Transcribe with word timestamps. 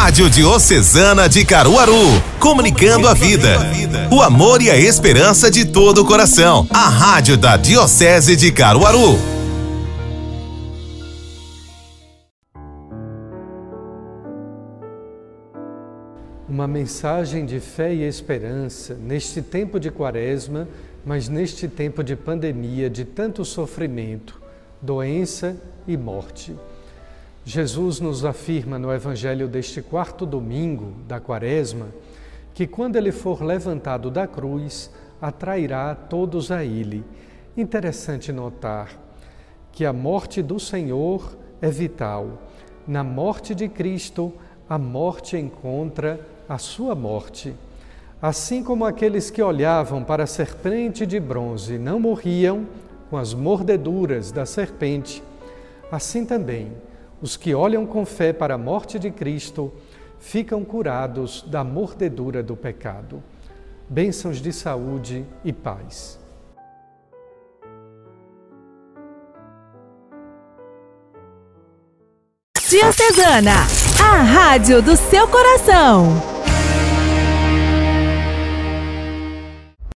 Rádio 0.00 0.30
Diocesana 0.30 1.28
de 1.28 1.44
Caruaru, 1.44 1.92
comunicando 2.38 3.08
a 3.08 3.14
vida, 3.14 3.58
o 4.12 4.22
amor 4.22 4.62
e 4.62 4.70
a 4.70 4.76
esperança 4.76 5.50
de 5.50 5.64
todo 5.64 6.02
o 6.02 6.04
coração. 6.04 6.68
A 6.70 6.88
Rádio 6.88 7.36
da 7.36 7.56
Diocese 7.56 8.36
de 8.36 8.52
Caruaru. 8.52 9.18
Uma 16.48 16.68
mensagem 16.68 17.44
de 17.44 17.58
fé 17.58 17.92
e 17.92 18.04
esperança 18.04 18.94
neste 18.94 19.42
tempo 19.42 19.80
de 19.80 19.90
quaresma, 19.90 20.68
mas 21.04 21.28
neste 21.28 21.66
tempo 21.66 22.04
de 22.04 22.14
pandemia, 22.14 22.88
de 22.88 23.04
tanto 23.04 23.44
sofrimento, 23.44 24.40
doença 24.80 25.56
e 25.88 25.96
morte. 25.96 26.54
Jesus 27.48 27.98
nos 27.98 28.26
afirma 28.26 28.78
no 28.78 28.92
Evangelho 28.92 29.48
deste 29.48 29.80
quarto 29.80 30.26
domingo 30.26 30.92
da 31.08 31.18
Quaresma 31.18 31.86
que 32.52 32.66
quando 32.66 32.96
ele 32.96 33.10
for 33.10 33.42
levantado 33.42 34.10
da 34.10 34.26
cruz, 34.26 34.90
atrairá 35.18 35.94
todos 35.94 36.50
a 36.50 36.62
ele. 36.62 37.02
Interessante 37.56 38.32
notar 38.32 38.90
que 39.72 39.86
a 39.86 39.94
morte 39.94 40.42
do 40.42 40.60
Senhor 40.60 41.38
é 41.62 41.70
vital. 41.70 42.38
Na 42.86 43.02
morte 43.02 43.54
de 43.54 43.66
Cristo, 43.66 44.30
a 44.68 44.76
morte 44.76 45.38
encontra 45.38 46.20
a 46.46 46.58
sua 46.58 46.94
morte. 46.94 47.54
Assim 48.20 48.62
como 48.62 48.84
aqueles 48.84 49.30
que 49.30 49.40
olhavam 49.40 50.04
para 50.04 50.24
a 50.24 50.26
serpente 50.26 51.06
de 51.06 51.18
bronze 51.18 51.78
não 51.78 51.98
morriam 51.98 52.66
com 53.08 53.16
as 53.16 53.32
mordeduras 53.32 54.30
da 54.30 54.44
serpente, 54.44 55.22
assim 55.90 56.26
também 56.26 56.72
os 57.20 57.36
que 57.36 57.54
olham 57.54 57.86
com 57.86 58.04
fé 58.04 58.32
para 58.32 58.54
a 58.54 58.58
morte 58.58 58.98
de 58.98 59.10
Cristo 59.10 59.72
ficam 60.18 60.64
curados 60.64 61.42
da 61.42 61.62
mordedura 61.64 62.42
do 62.42 62.56
pecado. 62.56 63.22
Bênçãos 63.88 64.40
de 64.40 64.52
saúde 64.52 65.24
e 65.44 65.52
paz. 65.52 66.18
Diocesana, 72.68 73.64
a 73.98 74.22
rádio 74.22 74.82
do 74.82 74.94
seu 74.94 75.26
coração. 75.26 76.37